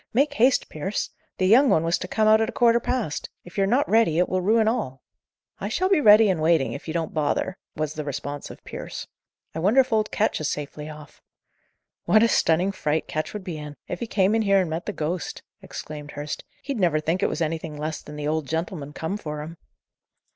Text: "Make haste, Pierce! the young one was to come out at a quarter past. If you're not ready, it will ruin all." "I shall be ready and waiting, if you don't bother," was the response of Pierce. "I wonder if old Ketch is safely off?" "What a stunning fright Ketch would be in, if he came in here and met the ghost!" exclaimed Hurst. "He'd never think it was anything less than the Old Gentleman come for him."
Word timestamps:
"Make 0.15 0.33
haste, 0.33 0.67
Pierce! 0.67 1.11
the 1.37 1.45
young 1.45 1.69
one 1.69 1.83
was 1.83 1.99
to 1.99 2.07
come 2.07 2.27
out 2.27 2.41
at 2.41 2.49
a 2.49 2.51
quarter 2.51 2.79
past. 2.79 3.29
If 3.43 3.55
you're 3.55 3.67
not 3.67 3.87
ready, 3.87 4.17
it 4.17 4.27
will 4.27 4.41
ruin 4.41 4.67
all." 4.67 5.03
"I 5.59 5.69
shall 5.69 5.89
be 5.89 6.01
ready 6.01 6.27
and 6.27 6.41
waiting, 6.41 6.73
if 6.73 6.87
you 6.87 6.93
don't 6.95 7.13
bother," 7.13 7.55
was 7.75 7.93
the 7.93 8.03
response 8.03 8.49
of 8.49 8.63
Pierce. 8.63 9.05
"I 9.53 9.59
wonder 9.59 9.79
if 9.79 9.93
old 9.93 10.09
Ketch 10.09 10.41
is 10.41 10.49
safely 10.49 10.89
off?" 10.89 11.21
"What 12.05 12.23
a 12.23 12.27
stunning 12.27 12.71
fright 12.71 13.07
Ketch 13.07 13.33
would 13.33 13.43
be 13.43 13.59
in, 13.59 13.75
if 13.87 13.99
he 13.99 14.07
came 14.07 14.33
in 14.33 14.41
here 14.41 14.59
and 14.61 14.71
met 14.71 14.87
the 14.87 14.91
ghost!" 14.91 15.43
exclaimed 15.61 16.13
Hurst. 16.13 16.43
"He'd 16.63 16.79
never 16.79 16.99
think 16.99 17.21
it 17.21 17.29
was 17.29 17.39
anything 17.41 17.77
less 17.77 18.01
than 18.01 18.15
the 18.15 18.27
Old 18.27 18.47
Gentleman 18.47 18.93
come 18.93 19.17
for 19.17 19.43
him." 19.43 19.55